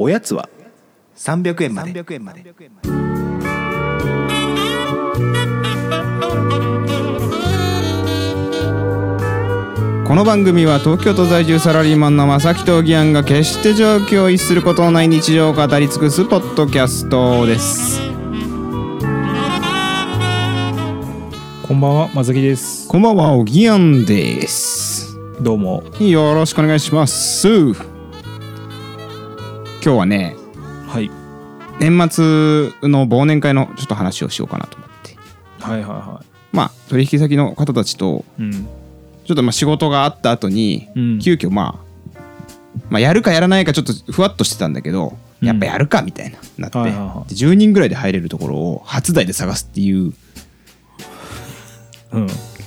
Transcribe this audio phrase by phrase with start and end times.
[0.00, 0.48] おやつは
[1.16, 1.92] 300円まで。
[10.06, 18.00] この番組は東京都在住サラリーマンの正木とギアンが決して状況を逸することのない日常を語り尽くすポッドキャストです。
[21.66, 22.86] こんばんは、まずきです。
[22.86, 25.18] こんばんはおぎやんです。
[25.40, 25.82] どうも。
[25.98, 27.74] よろしくお願いします
[29.88, 30.36] 今日はね
[30.86, 31.10] はい。
[31.80, 35.16] 年末の忘年会のちょっと話をしようかなと思って
[35.60, 38.42] はいはいはまあ取引先の方たちとい。
[38.42, 38.52] うん。
[38.52, 41.82] ちょっとまあ仕事があった後に、うん急遽ま
[42.14, 42.18] あ
[42.90, 50.12] まあやるかやらないかちょっとふわっとしてたんだけど、うんやっぱやるかみたいななって、はいはいはいで10人ぐらいで入れるところを初台で探すっていう
[52.12, 52.26] うん。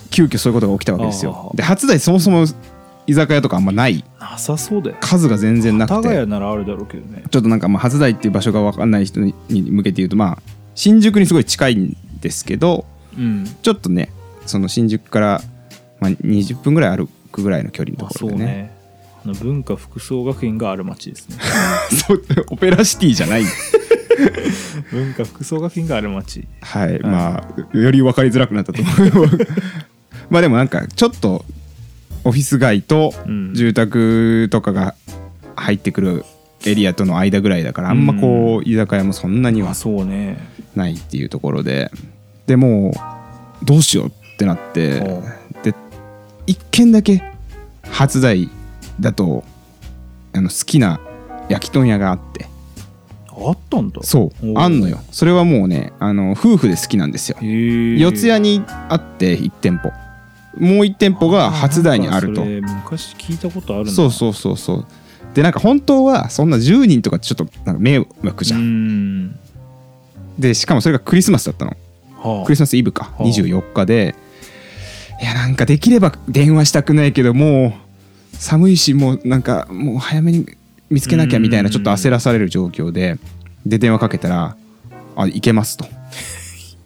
[0.10, 2.46] 急遽そういうことが起きたわけですよで初台そもそも
[3.12, 4.98] 居酒屋とかあんまないなさそうだよ。
[5.02, 7.24] 数が全然なくて谷ならあるだろうけどね。
[7.30, 10.42] ちょっとなんかまあ初台っていう場所が分かんない人に向けて言うとまあ
[10.76, 12.86] 新宿にすごい近いんですけど
[13.18, 13.46] うん。
[13.62, 14.10] ちょっとね
[14.46, 15.42] その新宿から、
[16.00, 18.72] まあ、20分ぐらい歩くぐらいの距離のところでねね。
[19.26, 21.38] あの文化服装学院がある町ですね。
[22.08, 23.44] そうオペラシティじゃない
[24.92, 26.48] 文化服装学院がある町。
[26.62, 29.30] はい、まあより分かりづらくなったと思う
[30.30, 31.44] まあでもなんかちょっと
[32.24, 33.54] オフィス街とうん。
[33.54, 34.96] 住宅とかが
[35.56, 36.26] 入ってくる
[36.66, 40.38] エリアとの間ぐらいだからあんまこう居酒屋もそんなにはあ、そうね。
[40.76, 41.92] ないっていうところで。
[42.48, 42.92] でも
[43.62, 45.00] うどうしようってなって
[45.64, 45.74] で
[46.48, 47.24] 一軒だけ
[47.84, 48.50] 初台
[49.00, 49.44] だと
[50.34, 51.00] あの好きな
[51.50, 52.48] 焼き豚屋があって。
[53.30, 54.02] あったんだ。
[54.04, 55.00] そうあんのよ。
[55.12, 57.38] それはもうねあの夫婦で好きなんですよ。
[57.42, 59.92] 四谷にあって1店舗
[60.58, 62.44] もう1店舗が初台にあると。
[62.44, 63.90] 昔聞いたことある。
[63.90, 64.86] そうそうそうそう。
[65.34, 69.26] でなんか本当はそんな10人とかちょっとなんか迷惑じゃ、うん。
[69.26, 69.40] ん。
[70.38, 71.76] でしかもそれがクリスマスだったの。
[72.18, 72.46] はあ。
[72.46, 73.06] クリスマスイブか。
[73.06, 73.24] はあ。
[73.24, 74.16] 24日で。
[75.22, 77.76] いやなんかできれば電話したくないけども
[78.34, 80.48] う寒いしもうなんかもう早めに
[80.90, 83.18] 見つけなきゃみたいなうんちょっと焦らされる状況で。
[83.66, 84.56] で電話かけたら
[85.16, 85.86] 「あ行けます」と。
[85.86, 85.88] い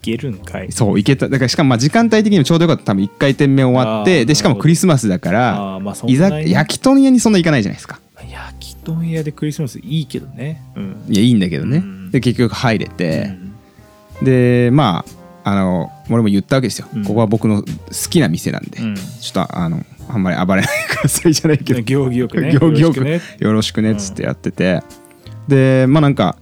[0.06, 0.72] けるんかい。
[0.72, 1.28] そう行けた。
[1.28, 2.84] だからしかもまあ時間帯的にもちょうどよかった。
[2.86, 6.44] 多分1回転目終わってでしかもクリスマスだからああ、まあそん居なに。
[6.44, 8.00] 酒焼き豚屋にそんな行かないじゃないですか。
[8.30, 10.62] 焼き豚屋でクリスマスいいけどね。
[10.76, 11.06] うん。
[11.10, 12.12] いやいいんだけどね、うん。
[12.12, 13.36] で結局入れて
[14.22, 14.26] う、ん。
[14.26, 15.04] でま
[15.44, 17.04] ああの俺も言ったわけですよ、うん。
[17.04, 17.68] ここは僕の好
[18.10, 18.96] きな店なんで、うん。
[18.96, 21.82] ちょっとあのあんまり暴れないでくださいじゃないけど。
[21.82, 22.52] 行儀よくね。
[22.52, 23.22] 行儀よくよろしね。
[23.40, 24.84] よろしくねっつってやってて、
[25.48, 26.38] でまあなんか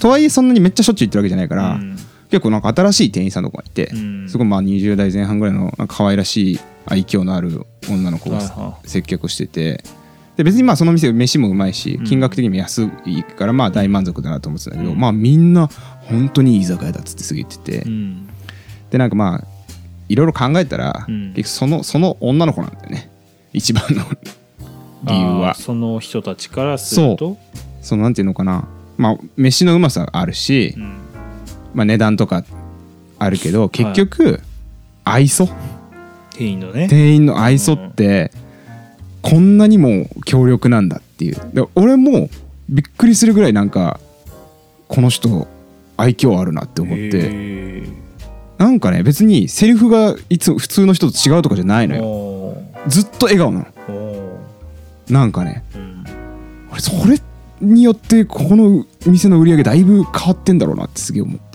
[0.00, 1.97] とはいえそんなにめっちゃしょっちゅう行ってるわけじゃないから、うん
[2.30, 4.28] 結構なんか新しい店員さんとかがいて、うん。
[4.28, 9.82] すごいまあ20代前半ぐらいの可愛らしい愛嬌のある女の子が接客してて
[10.36, 12.04] で別にまあその店飯もうまいしうん。
[12.04, 15.00] 金額的にも安いからまあ大満足だなと思ってたんだけど、うん。
[15.00, 15.68] まあみんな
[16.02, 18.28] 本当にいい居酒屋だっつってすげえ言ってて、うん。
[18.90, 19.44] でなんかまあ
[20.08, 21.34] いろいろ考えたら、うん。
[21.34, 23.10] 結局そのその女の子なんだよね。
[23.52, 24.04] 一番の
[25.04, 25.54] 理由は。
[25.54, 27.38] その人たちからすると？
[27.80, 28.68] そのなんていうのかな。
[28.96, 30.97] まあ飯のうまさあるし、うん
[31.74, 32.44] まあ、値段とか
[33.18, 34.40] あるけど結局、
[35.04, 35.48] 愛想。
[36.36, 36.88] 店員のね。
[36.88, 38.30] 店員の愛想って
[39.22, 41.36] こんなにも強力なんだっていう。
[41.52, 42.28] で俺も
[42.68, 43.98] びっくりするぐらいなんか
[44.86, 45.48] この人
[45.96, 47.10] 愛嬌あるなって思って。
[47.14, 47.88] へ
[48.58, 52.04] なんかね別にセリフがいつも普通の人と違うとかじゃないーのよ。
[52.04, 54.38] おずっと笑顔なの。
[55.08, 55.64] なんかね。
[55.74, 56.04] ーうん。
[56.70, 57.20] 俺それ
[57.60, 61.47] によってここの店の売り上げだいぶ変わってんだろうなってすげえ思ってまあ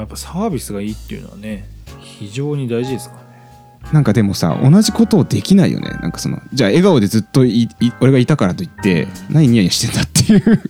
[0.00, 1.68] やっぱサービスがいいっていうのはね
[2.00, 3.26] 非常に大事ですからね。
[3.92, 5.90] なんかでもさ同じことをできないよね。
[6.00, 7.68] なんかそのじゃあ笑顔でずっといい
[8.00, 10.62] 俺がいたからといって何ニヤニヤしてんだっていう。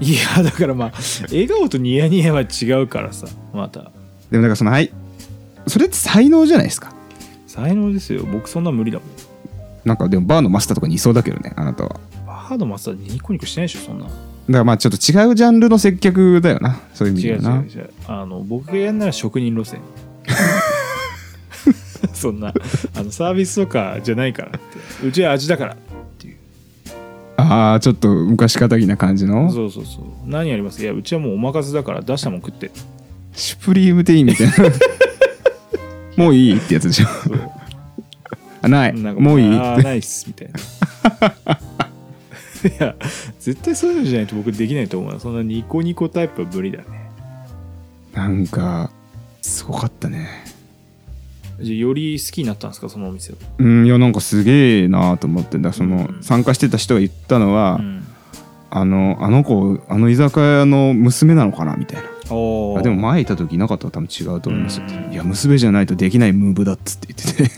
[0.00, 0.92] いやだからまあ
[1.30, 3.90] 笑顔とニヤニヤは違うからさまた。
[4.30, 4.92] でもなんかそのはい。
[5.66, 6.92] それって才能じゃないですか。
[7.46, 8.24] 才能ですよ。
[8.24, 9.08] 僕そんな無理だもん。
[9.84, 12.00] なんかでもバーのマスターとかにいそうだけどねあなたは。
[12.26, 14.06] バードマスターニコニコしてないでしょそんな
[14.48, 16.80] だからまあちょっと違うジャンルの接客だよな。
[16.94, 17.60] そういう意味違うではな。
[17.60, 19.80] 違う違うあの僕がやるなら職人路線。
[22.12, 22.52] そんな
[22.96, 24.58] あのサービスとかじゃないからって。
[25.06, 25.74] うちは味だから。
[25.74, 25.76] っ
[26.18, 26.36] ていう
[27.36, 29.50] ああちょっと昔かたぎな感じの？
[29.52, 30.04] そうそうそう。
[30.26, 30.82] 何やります？
[30.82, 32.70] いやうちはもうお任せだから出したもん食って。
[33.34, 34.54] シュプリーム店員みたいな。
[36.24, 37.06] もういいってやつでしょ。
[37.06, 37.40] そう。
[38.60, 38.94] あない。
[38.94, 41.58] なんかもういいあーナイスみたいな
[42.64, 42.94] いや
[43.40, 47.10] 絶対そういうのじゃないと僕できないと思うそんなニコニコタイプは無理だね。
[48.12, 48.90] なんか
[49.40, 50.44] すごかったね。
[51.60, 52.88] じゃあより好きになったんですか？
[52.88, 55.58] そのお店を、うんいやなんかすげえなと思って。
[55.58, 56.22] んだその、うん。
[56.22, 58.04] 参加してた人が言ったのは、うん。
[58.70, 62.08] あのあの子あの居酒屋の娘なのかなみたいな。
[62.30, 62.78] おー。
[62.78, 65.12] あでも前いた時いなかったら多分違うと思いますよ、うん。
[65.12, 67.50] いや娘じゃないとできないムーブだっつって言ってて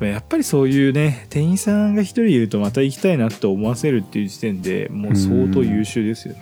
[0.00, 6.40] やっぱりそういうね店員さんが一人いるとまた行きたいなって思わせるっていう時点でもう相当優秀ですよね。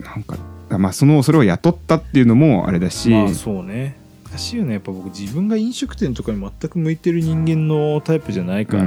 [0.00, 0.36] なんか
[0.70, 3.96] まあそのそれを雇ったっていうのもあれだし、まあそうね。
[4.24, 4.72] 難しいよね。
[4.72, 8.86] やっぱ僕自分が飲食店とかに全く向いてる人間のタイプじゃないから、う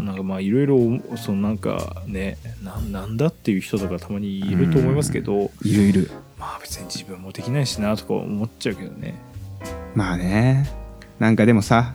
[0.00, 0.06] ん。
[0.06, 0.78] なんかまあいろいろ
[1.16, 6.10] そのなんかねななんだっていう人とかたまにいると思いますけど、いるいる。
[6.38, 9.14] まあ別に自分もできないしなとか思っちゃうけどね。
[9.94, 10.68] まあね。
[11.20, 11.94] なんかでもさ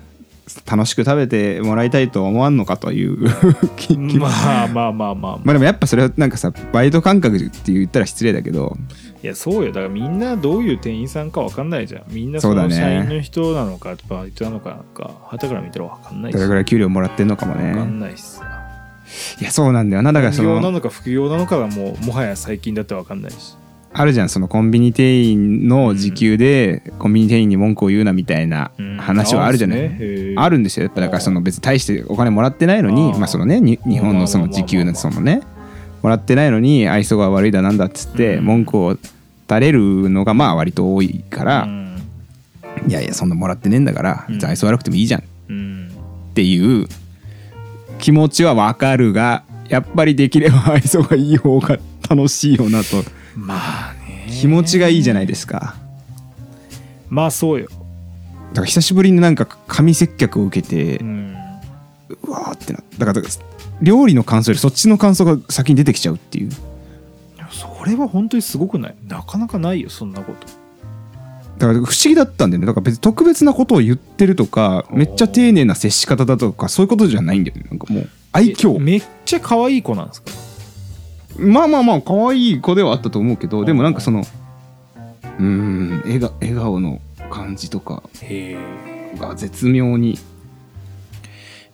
[0.69, 3.29] 楽しく食べてもらいたいとは思わんのかという
[3.77, 4.27] 気気ま
[4.63, 5.53] あまあまあまあ、まあ。
[5.53, 8.75] でもやっぱそれはなんかさバイト感覚って言ったら失礼だけど。
[9.23, 9.71] いやそうよ。
[9.71, 12.03] だからみんなどういう店員さんか分かんないじゃん。
[12.09, 16.35] みんなその社員の人なのかバイトなのかなんか旗から見たら分かんないし。
[16.35, 18.43] どれぐらい給料もらってんのかも分かんねないしさ
[19.39, 20.11] いやそうなんだよな。
[20.11, 23.55] だからそ本業なののか副業なのかがもうもはや最近だって分かんないし
[23.95, 28.97] あるじゃんそのコンビニ店員の時給でコンビニ店員に文句を言うなみたいなうん。
[28.97, 30.83] 話はあるじゃない、あるんあるんですよ。
[30.85, 35.41] やっぱだからその別に大してお金もらってないのにまあそのねに日本のその時給のそのね
[36.01, 38.45] もらってないのに愛想が悪いだなんだっつってうん。
[38.45, 38.97] 文句を
[39.49, 41.97] 垂れるのがまあ割と多いから、うん。
[42.87, 44.43] いやいやそんなもらってねえんだからうん。
[44.45, 45.21] 愛想悪くてもいいじゃん。
[45.21, 45.89] っうん。
[46.33, 46.87] ていう
[47.99, 51.77] 気持ちはわかるがやっぱりできれば 愛想がいい方が
[52.09, 53.03] 楽しいよなと
[53.35, 54.27] まあね。
[54.29, 55.75] 気持ちがいいじゃないですか。
[57.09, 61.35] まあそうよ、だから久しぶりになんか紙接客を受けてうん、
[62.23, 63.21] うわーってなだから
[63.81, 66.51] 料理の感想よりそっちの感想が先に出てきちゃうっていう。
[67.51, 68.95] それは本当にすごくない？
[69.07, 70.47] なかなかないよそんなこと。
[71.59, 72.65] だから不思議だったんだよね。
[72.65, 77.65] だから別に特別なことを言ってるとかめっちゃ丁寧な接し方だとかそういうことじゃないんだよね。
[77.69, 80.31] なんかもう愛え嬌めっちゃ可愛い子なんですか？
[81.37, 84.21] まあまあまあ可愛い子ではあったと思うけどでもなんかその
[85.39, 88.03] うーん笑顔笑顔の感じとか
[89.17, 90.17] が絶妙に。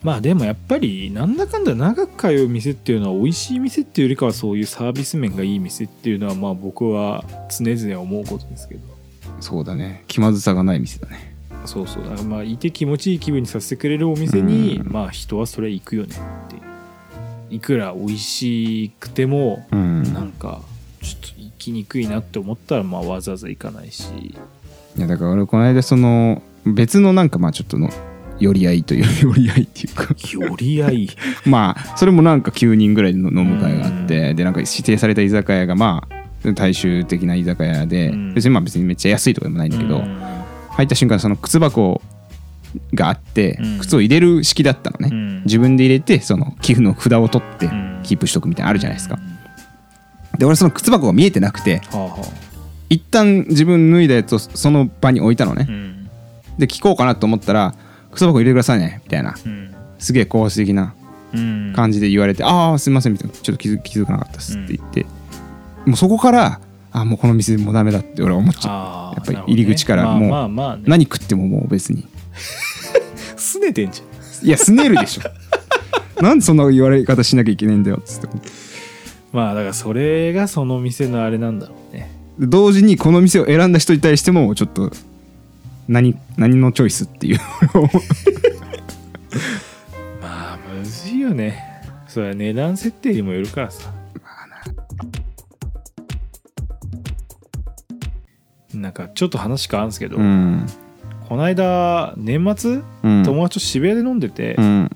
[0.02, 8.82] まあでもやっぱりなんだかんだ長く通う店っていうのは美味しい店っていうよりかはそういうサービス面がいい店っていうのはまあ僕は常々思うことですけど。
[9.42, 10.06] そうだね。
[10.08, 11.36] 気まずさがない店だね。
[11.66, 12.04] そうそう。
[12.04, 14.92] だからまあいて気持ちいい気分にさせてくれるお店に、うん。
[14.92, 16.16] まあ人はそれ行くよね
[17.50, 20.04] いくら美味しくてもうん。
[20.14, 20.62] なんか
[21.02, 24.04] ちょっと行きにくいなって思ったらまあわざわざ行かないし。
[24.98, 27.90] いやだから俺この間その別のなんかまあちょっとの
[28.40, 30.08] 寄り合いという 寄り合いっていうか。
[30.18, 31.10] 寄り合い？
[31.46, 36.04] まあそれもなんか9人ぐらいの飲む会があってでなんか指定された居酒屋がま
[36.44, 38.34] あ大衆的な居酒屋でうん。
[38.34, 40.18] 別にまあ別にめっちゃ安いとかでもないんだけどうん。
[40.72, 42.02] 入った瞬間その靴箱
[42.94, 43.80] があってうん。
[43.80, 45.10] 靴を入れる式だったのね。
[45.12, 48.00] うん自分で入れてその寄付の札を取ってうん。
[48.04, 49.20] キープしとくみたいなのあるじゃないですか。
[50.38, 52.26] で俺その靴箱が見えてなくてはあは
[52.90, 55.66] 一旦自分脱いだやつをその場に置いたのね。
[55.68, 56.10] あうん。
[56.58, 57.76] で聞こうかなと思ったら
[58.12, 59.36] 靴箱入れてくださいねみたいな。
[59.46, 59.76] うん。
[60.00, 60.94] すげえ高圧的な
[61.34, 61.74] うん。
[61.76, 65.06] 感じで言われて「ああすいません」みたいな「ちょっと気づ気づかなかったっす」って言って、
[65.86, 66.60] もうそこから
[66.92, 69.16] あもうこの店もうダメだって俺は思っちゃう。
[69.16, 72.08] やっぱり入り口からもう何食ってももう別に。
[73.38, 74.09] すねてんじゃん
[74.44, 75.24] いやすねるでしょ。
[76.22, 78.28] なんでそんな言われ方しなきゃいけないんだよっつって。
[79.32, 82.12] まあだからそれがその店のあれなんだろうね。
[82.40, 84.92] で同時にこの店を選んだ人に対してもちょっと
[85.88, 87.40] 何何のチョイスっていう。
[90.22, 91.64] まあむずいよね。
[92.08, 93.94] それは値段設定にもよるからさ。
[98.74, 100.66] なんかちょっと話変わるんですけど、うん
[101.30, 103.24] この間年末うん。
[103.24, 104.90] 友達と渋谷で飲んでて、うん。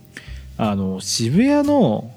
[0.57, 2.11] あの渋谷の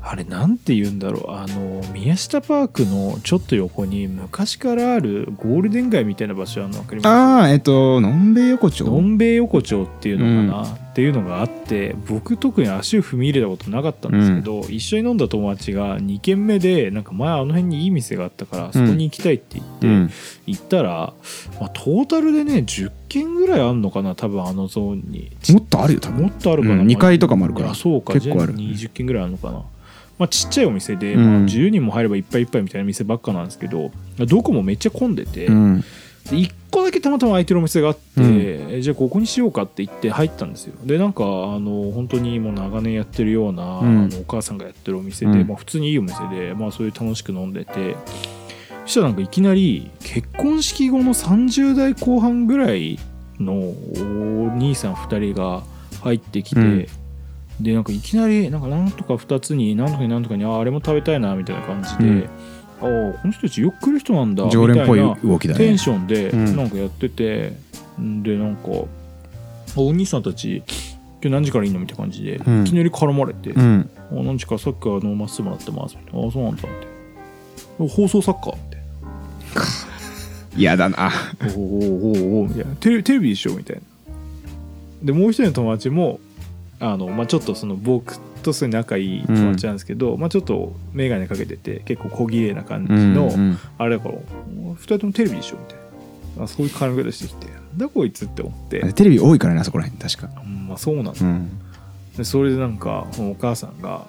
[0.00, 7.06] あれなんて言うんだろうあの宮下パークのちょっと横に昔からあるゴールデン街みたいな場所あるの分かります？
[7.08, 8.86] ああえっとのんべい横丁。
[8.86, 20.10] のんべい横丁っていうのかな、っていうのがあって僕特に足を踏み入れたことなかったんですけど、一緒に飲んだ友達が2軒目でなんか前あの辺にいい店があったからそこに行きたいって言って、うん。
[20.46, 21.14] 行ったら、
[21.60, 25.30] まあ、トータルでね10軒ぐらいあんのかな多分あのゾーンに。
[25.50, 26.22] もっとあるよ多分。
[26.22, 27.74] もっとあるかな、うん2階とかもあるから。
[27.76, 28.54] そうか結構ある。
[28.56, 29.62] じゃ20軒ぐらいあるのかな。
[30.18, 31.24] まあ、ちっちゃいお店で、うん。
[31.24, 35.52] まあ、10人も入ればいっぱいいっぱいみたいな店ばっかなんですけどどこもめっちゃ混んでて、う
[36.36, 38.36] 1個だけたまたま空いてるお店があって、うん。
[38.70, 40.74] えじゃあここにしようかって言って入ったんですよ。
[40.84, 41.26] でなんかあ
[41.58, 44.04] の本当にもう長年やってるような、うん。
[44.04, 45.48] あのお母さんがやってるお店で、うん。
[45.48, 47.96] まあ、普通にいいお店で、まあ、そういう楽しく飲んでて
[48.84, 52.98] そしたらなんかいきなり結婚式後の30代後半ぐらい
[53.38, 55.62] のお兄さん2人が
[56.02, 56.86] 入ってきて、うん。
[57.60, 62.28] でなんかいきなりなんかなんとか2つになんとかになんとかにああれも食べたいなみたいな感じで、うん
[62.80, 62.88] ああ
[63.20, 65.58] この人たちよく来る人なんだ常連っぽいみたな動きだね。
[65.58, 66.56] テンションでうん。
[66.56, 67.52] なんかやってて、
[68.00, 70.62] んでなんかあお兄さんたち
[71.20, 72.62] 今日何時からいいのみたいな感じで、うん。
[72.62, 73.90] いきなり絡まれて、うん。
[74.10, 76.28] あ何時からさっきから飲ませてもらってますみたいな。
[76.28, 76.66] あそうなんだっ
[77.78, 77.88] て。
[77.88, 78.78] 放送作家って。
[80.56, 81.10] 嫌だな。
[81.40, 83.82] おーおーおーおーみたいなテレテレビでしょみたいな
[85.02, 86.20] でもう一人の友達も
[86.80, 95.76] あの、まあ、ちょっとその僕とすごい仲いい友達なんですけど、まあ、ちょっと眼鏡かけてて結構小綺麗な感じの、うんうんあれだから2人ともテレビでしょみたい
[96.36, 96.44] な。
[96.44, 97.46] あそういう絡み方してきて。
[97.46, 100.30] なんだこいつって思って、テレビ多いからねあそこら辺確か。
[100.40, 101.12] うんまあそうなんだ。
[101.20, 101.50] うん。
[102.16, 104.06] でそれでなんかお母さんがも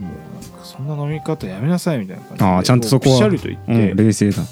[0.00, 0.02] う
[0.42, 4.42] なんかそんな飲み方やめなさいみたいな感じでああちゃんとそこはピシャリと言って、うん冷静だ。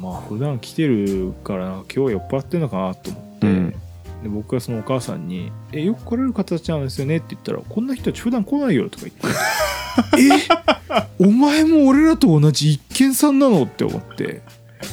[0.00, 3.74] まあ普段来てるから今日は酔っ払ってんのかなと思って、うん
[4.22, 9.28] で僕がそのお母さんに「えよく来れる方たちなんですよね」って言ったら「こんな人たち普段来ないよ」とか言って
[10.36, 10.48] 「え？
[11.18, 14.42] お前も俺らと同じ一見さんなの?」って思って。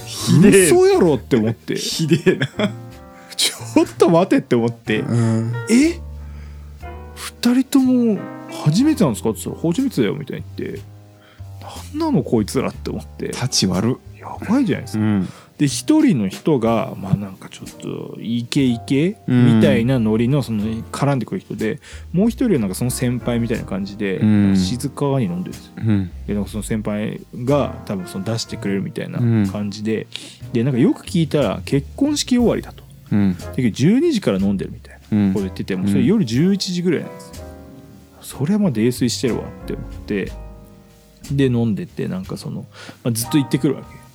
[0.06, 0.66] ひでえ。
[0.72, 1.16] 嘘やろ？
[1.16, 1.76] って思って。
[1.76, 2.48] ひでえな。
[3.36, 5.00] ちょっと待てって思って。
[5.00, 6.00] うん「え？
[7.16, 8.20] 二人とも
[8.64, 10.80] 初めてなんですか?」って言ったら「初めてだよ」みたいに言って
[11.94, 13.28] 「何なのこいつら」って思って。
[13.28, 15.04] 立ち悪やばいじゃないですか。
[15.04, 19.56] んで一人の人がまあなんかちょっとイケイケうん。
[19.58, 21.80] みたいなノリのその絡んでくる人で
[22.14, 24.56] もう一人はなんかその先輩みたいな感じでうん。
[24.56, 25.74] 静かに飲んでるんですよ。
[25.78, 26.12] うん。
[26.28, 29.48] でなんかその先輩が多分その出してくれるみたいなうん。
[29.48, 30.06] 感じで。
[30.54, 32.84] でなんかよく聞いたら結婚式終わりだと。
[33.12, 33.36] うん。
[33.38, 35.18] だけど12時から飲んでるみたいな。
[35.18, 35.34] うん。
[35.34, 37.46] こと言っててもうそれ夜11時ぐらいなんですよ。
[38.22, 40.32] それはまあ泥酔してるわって思って
[41.32, 42.66] で飲んでてなんかその、
[43.04, 44.08] まあ、ずっと言ってくるわけ。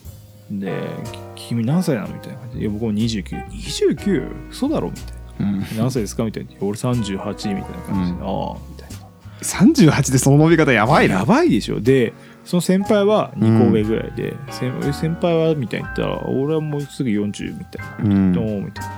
[0.50, 0.70] で
[1.31, 2.62] 「き君何歳なの?」みたいな感じで。
[2.62, 4.30] いや「僕も 2929?
[4.50, 5.60] 嘘だろ?」みたいうん。
[5.60, 8.26] な「何歳ですか?」みたいな「俺38」みたいな感じで「うん。
[8.26, 8.96] ああ」みたいな。
[9.42, 11.16] 38でその飲み方やばいな。
[11.16, 11.80] やばいでしょ。
[11.80, 12.12] で
[12.44, 18.14] その先輩は2個上ぐらいで、先え先輩はみたいに言ったら俺はもうすぐ40みたいな。
[18.16, 18.32] うん。
[18.32, 18.44] どう？
[18.62, 18.92] みたいな。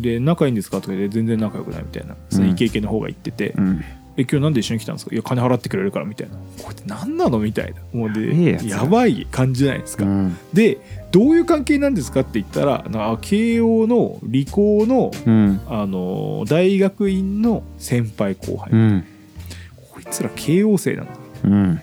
[0.00, 0.80] で仲いいんですか？
[0.80, 2.14] とかで全然仲良くないみたいな。
[2.30, 3.84] そのイケイケの方が言ってて、うん
[4.16, 5.14] え今日なんで一緒に来たんですか？
[5.14, 6.36] いや金払ってくれるからみたいな。
[6.62, 7.38] これって何なの？
[7.38, 7.98] みたいな。
[7.98, 10.36] もうで、ええやばい感じじゃないですか、うん。
[10.52, 10.78] で
[11.12, 15.60] どういう関係なんですかって言ったらな慶応の理工の、うん。
[15.66, 19.04] あの大学院の先輩後輩、うん。
[19.92, 21.12] こいつら慶応生なんだ。
[21.44, 21.80] うん。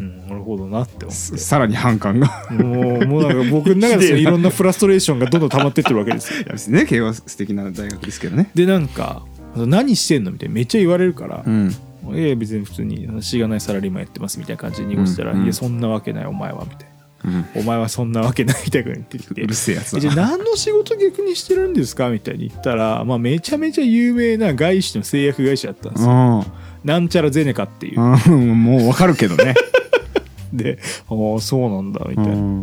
[0.00, 1.12] うん、なるほどなって思って。
[1.12, 2.46] さらに反感が。
[2.50, 6.44] もうもうなんか僕の中で いろんなフラストレーションがどんどん溜まってってるわけですよ。
[6.50, 8.48] 別にね慶応素敵な大学ですけどね。
[8.54, 9.22] でなんか
[9.56, 11.74] 「何してんの?」みたいなめっちゃ言われるからうん
[12.14, 16.88] 「いや別に普通にしがないサラリーマンやってます」みたいな感じで濁したら「うんいやそんなわけないお前は」みたい
[17.24, 17.32] うん。
[17.32, 26.44] な「お前はそんなわけない」みたいな言ってきて うるせえやつえじゃ何の仕事逆にしてるんですかみたいに言ったら、まあ、めちゃめちゃ有名な外資の製薬会社だったんですよ。
[26.84, 28.00] なんちゃらゼネカっていう。
[28.00, 28.14] うん。
[28.50, 29.54] うんもうわかるけどね。
[30.52, 30.78] で、
[31.10, 32.62] ああ、そうなんだ、みたいな。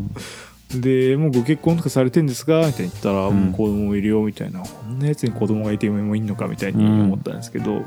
[0.75, 4.59] うんで、もうご結婚とかされてんですかみたいに言ったら、うんもう子供いるよ、みたいな。
[4.59, 7.83] こんなやつに子供がいてもいいのか、みたいに思ったんですけど。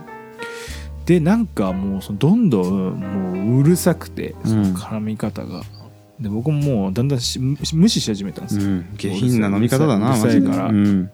[1.06, 5.62] で、なんかもう、そのどんどん、もううるさくて、その絡み方が。
[6.20, 8.64] で、僕ももうだんだんし無視し始めたんですよ。
[8.64, 11.10] うん下品な飲み方だなうるさいからうん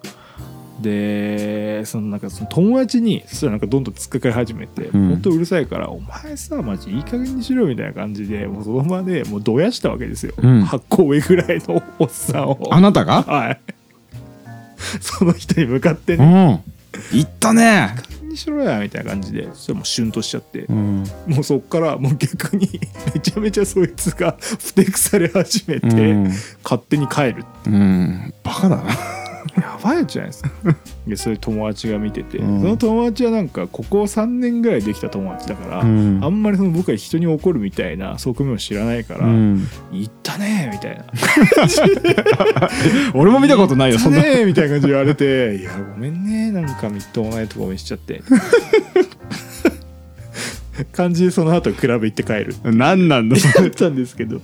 [0.85, 5.09] でそのなんかその友達にそしたらなんかどんどん突っかかり始めて、うん。
[5.09, 10.63] ほんとうるさいから「お前さマジいい加減にしろよ」みたいな感じでもうその場でもうどやしたわけですよ、うん。
[10.65, 12.69] 8個上ぐらいのおっさんを。
[12.71, 13.23] あなたが？
[13.23, 13.61] はい。
[15.01, 16.63] その人に向かってうねん。
[17.13, 21.05] 言ったね「にしろや」みたいな感じでそしたらもうシュンとしちゃって、うん。
[21.27, 22.69] もうそっからもう逆に
[23.15, 26.25] めちゃめちゃそいつがふてくされ始めて、うん。
[26.63, 27.71] 勝手に帰るう。
[27.71, 28.35] ん。
[28.43, 28.83] バカだな。
[28.85, 29.14] や
[29.85, 30.51] ばいやつじゃないですか。
[31.07, 32.61] でそういう友達が見てて、うん。
[32.61, 36.21] その友達はなんかここ3年ぐらいできた友達だから、うん。
[36.23, 39.69] あんまりその僕は人に怒るみたいな側面を知らないから「うん。
[39.93, 41.05] 言ったね」みたいな。
[43.15, 44.23] 俺も見たことないよそんな。
[44.23, 48.23] ねみたいな感じで言われて「いやごめんねなんかみっともないとこ見しちゃって」
[50.93, 52.55] 感じでその後クラブ行って帰る。
[52.65, 54.41] 何なんだだったんですけど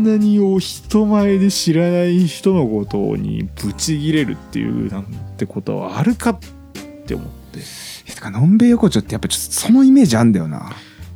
[0.00, 5.04] んなにお人前で知らない人のことにブチギレるっていうなん
[5.36, 6.38] てことはあるかっ
[7.06, 7.60] て思って。
[8.14, 10.72] てかのんべい横丁ってやっぱちょっとそのイメージあんだよな。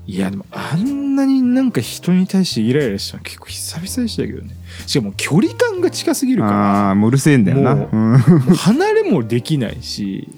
[0.07, 4.55] いやでもあんなになんか人に対してイライラしたの結構久々でしたけどね
[4.87, 8.19] しかも距離感が近すぎるかああもううるせえんだよなもう
[8.55, 10.29] 離れもできないし、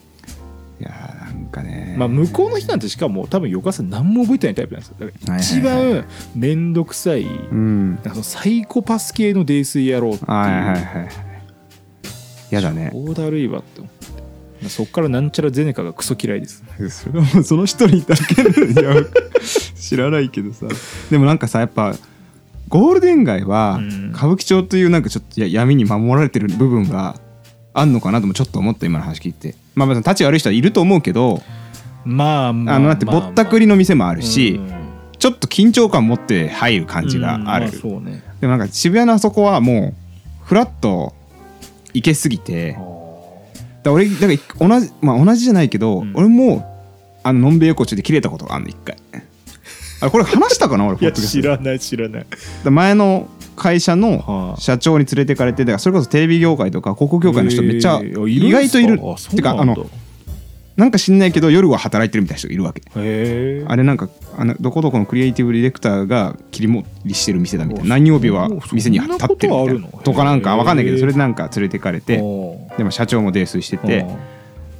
[1.56, 1.94] かね。
[1.98, 4.96] まあ、向こうの人なんてしかも多分横川さん何も覚えてないタイプなんですよ。
[4.98, 7.94] だから一番面倒くさいうん。
[7.96, 10.84] なんかそのサイコパス系の泥酔野郎っていう、はいはいはい
[12.50, 12.90] やだね。
[12.92, 13.88] ちょうだるいわって思
[14.62, 16.64] うそっからなんちゃらゼネカがクソ嫌いです。
[16.90, 19.04] それはもうその一人だけのいや
[19.76, 20.66] 知らないけどさ。
[21.10, 21.94] でもなんかさやっぱ
[22.68, 24.10] ゴールデン街はうん。
[24.14, 27.16] 歌舞伎町というなんかちょっとや闇に守られてる部分が
[27.78, 29.54] あんのかなともちょっと思った今の話聞いて。
[29.74, 31.42] まあまあ立ち悪い人はいると思うけど
[32.06, 34.72] まあまああのだってぼったくりの店もあるしうん。
[35.18, 37.66] ちょっと緊張感持って入る感じがある。
[37.66, 38.22] うんまそうね。
[38.40, 39.94] でもなんか渋谷のあそこはも
[40.42, 41.14] うフラッと
[41.92, 42.78] 行けすぎて
[43.82, 46.12] だ俺だから同じまあ同じじゃないけど、うん。
[46.14, 46.64] 俺も
[47.22, 48.96] あののんべい横丁で切れたことがあるの一回。
[50.00, 51.42] あこれ話したかな俺ポッドキャストで。
[51.42, 52.26] 知らない知らない。
[52.64, 59.00] で前の会社のはあ社長に連れてかれてだからそれこそテレビ業界とか広告業界の人めっちゃ意外といる。
[59.02, 59.74] あそうてかあの
[60.76, 62.82] なんか知んないけど夜は働いてるみたいな人がいるわけ。
[63.66, 69.88] あれなんかあのどこどこのクリエイティブディレクターが切り盛りしてる店だみたいなあ何曜日は店に立ってるみたいな。
[69.88, 74.06] ことかなんかわかんないけどそれでなんか連れてかれてでも社長も泥酔してて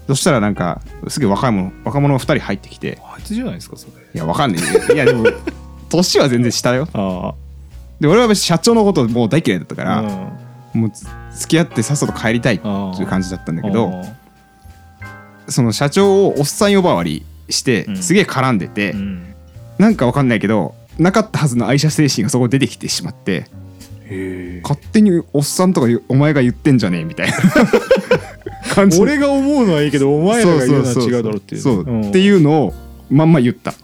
[0.07, 3.93] そしたらなんかすげえ若い者若者が2人入ってきてあいつじゃないですかそれ。
[4.15, 4.95] いやわかんない。
[4.95, 5.25] いやでも
[5.89, 6.87] 年は全然下よ。
[6.93, 7.35] あ
[8.01, 10.03] で俺は社長のこともう大嫌いだったかあら、
[10.75, 11.07] もうつ
[11.41, 14.03] 付き合ってさっさと帰りたいってあいう感じだったんだけど
[15.49, 17.97] その社長をおっさん呼ばわりしてうん。
[17.97, 19.35] すげえ絡んでて、うん。
[19.79, 23.47] なんかわかんないけどなかったはずの愛社精神がそこ出てきてしまって
[24.63, 27.35] 勝手におっさんとかお前が言ってんじゃねえみたいな
[28.75, 29.01] 感じ。
[29.01, 31.61] 俺が思うのはいいけどお前らが言うのは違うだろうっていう。
[31.61, 32.75] そううんっていうのを
[33.11, 33.73] まんま言った。
[33.73, 33.75] い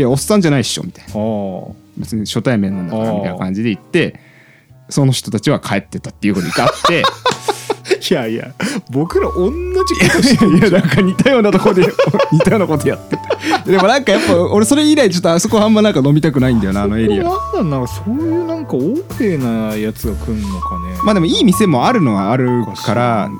[0.00, 1.10] やおっさんじゃないっしょみたいな。
[1.12, 1.14] あ
[1.98, 4.18] 別に初対面なんだからみたいな感じで言って
[4.88, 7.02] その人たちは帰ってたっていうことがあって
[8.10, 8.52] いやいや
[8.90, 11.82] 僕ら同じことしていやなんか似たようなとこで
[12.32, 13.28] 似たようなことやってて。
[13.70, 17.24] でもなんかやっぱ俺それ以来ちょっとあそこあんまなんか飲みたくないんだよなあのエリア。
[17.24, 20.98] なんなんなそういうなんか欧米なやつが来んのかね。
[21.04, 23.30] まあでもいい店もあるのはあるから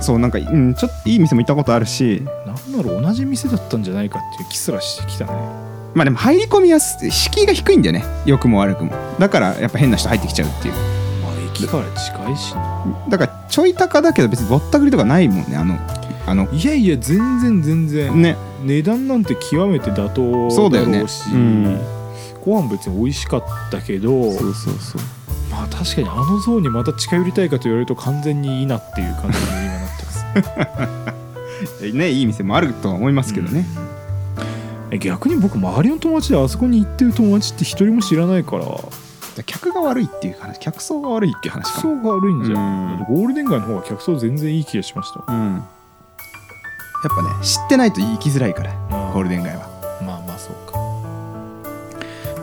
[0.00, 2.22] そうなんか、うん、ちょっといい店も行ったことあるし。
[2.46, 5.65] なんだろう同じ店だったんじゃないかっていう気すらしてきたね
[5.96, 8.04] まあでも入り込みやす敷居が低いんだよね。
[8.26, 8.92] 良くも悪くも。
[9.18, 10.74] だからやっぱ変な人入ってきちゃうっていう。
[11.22, 13.06] まあ駅から近いしな。
[13.08, 15.78] だからちょい高だけど別にぼったくりとかないもんねあの
[16.26, 16.52] あの。
[16.52, 18.36] いやいや全然全然、ね。
[18.62, 21.06] 値段なんて極めて妥当そうだよね。
[21.32, 21.80] うん。
[22.44, 24.32] ご飯別に美味しかったけど。
[24.32, 25.02] そうそうそう。
[25.50, 31.08] まあ確かにあのゾーンにまた近寄りたいかと言われると完全にいいなっていう感じに今なってま
[31.80, 31.92] す。
[31.96, 33.95] ねいい店もあるとは思いますけどね、え
[35.00, 38.66] 逆に僕周りの友達であそこに行ってる友達って一人も知らないから。
[39.44, 43.04] 客が悪いっていう話客層が悪いっていう話客層が悪いんじゃうん。
[43.06, 45.22] ゴールデン街の方が客層全然いい気がしました。
[45.30, 45.54] うん。
[45.56, 45.62] やっ
[47.14, 48.72] ぱね知ってないと行きづらいから
[49.12, 49.68] ゴールデン街は。
[50.02, 50.80] まあまあそうか。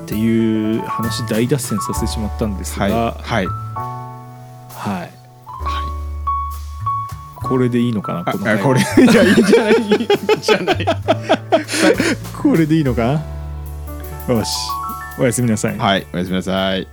[0.03, 2.85] っていう話大脱線させてしまったんですが。
[2.85, 2.93] はい。
[3.23, 3.47] はい、
[4.75, 5.09] はい。
[7.43, 8.81] これでいいのかなこのこれ。
[9.03, 9.73] いやいいんじゃない？
[9.73, 10.07] いいん
[10.41, 10.85] じゃない？
[12.43, 13.21] これでいいのか？
[14.27, 14.49] よし
[15.17, 16.87] おやすみなさい、はいおやすみなさい。